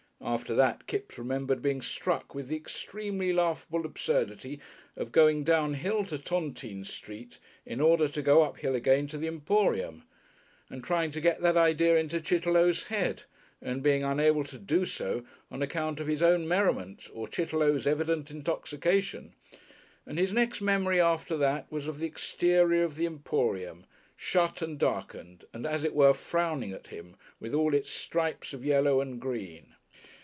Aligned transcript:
After 0.23 0.53
that 0.53 0.85
Kipps 0.87 1.17
remembered 1.17 1.63
being 1.63 1.81
struck 1.81 2.35
with 2.35 2.47
the 2.47 2.55
extremely 2.55 3.33
laughable 3.33 3.85
absurdity 3.87 4.61
of 4.95 5.11
going 5.11 5.43
down 5.43 5.73
hill 5.73 6.05
to 6.05 6.17
Tontine 6.19 6.83
Street 6.85 7.39
in 7.65 7.81
order 7.81 8.07
to 8.07 8.21
go 8.21 8.43
up 8.43 8.57
hill 8.57 8.75
again 8.75 9.07
to 9.07 9.17
the 9.17 9.25
Emporium, 9.27 10.03
and 10.69 10.83
trying 10.83 11.09
to 11.11 11.21
get 11.21 11.41
that 11.41 11.57
idea 11.57 11.97
into 11.97 12.21
Chitterlow's 12.21 12.83
head 12.83 13.23
and 13.63 13.81
being 13.81 14.03
unable 14.03 14.43
to 14.45 14.59
do 14.59 14.85
so 14.85 15.25
on 15.49 15.63
account 15.63 15.99
of 15.99 16.05
his 16.07 16.21
own 16.21 16.47
merriment 16.47 17.09
or 17.13 17.27
Chitterlow's 17.27 17.87
evident 17.87 18.29
intoxication, 18.31 19.33
and 20.05 20.19
his 20.19 20.31
next 20.31 20.61
memory 20.61 21.01
after 21.01 21.35
that 21.35 21.69
was 21.71 21.87
of 21.87 21.97
the 21.99 22.05
exterior 22.07 22.83
of 22.83 22.95
the 22.95 23.07
Emporium, 23.07 23.85
shut 24.15 24.61
and 24.61 24.77
darkened, 24.77 25.45
and, 25.51 25.65
as 25.65 25.83
it 25.83 25.95
were, 25.95 26.13
frowning 26.13 26.71
at 26.73 26.87
him 26.87 27.15
with 27.39 27.53
all 27.55 27.73
its 27.73 27.91
stripes 27.91 28.53
of 28.53 28.63
yellow 28.63 29.01
and 29.01 29.19
green. 29.19 29.73